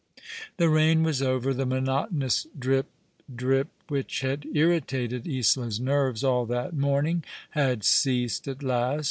[0.57, 2.87] The rain was over— the monotonous drip,
[3.35, 8.99] drip, which had irritated Isola's nerves all that morning, had ceased at last.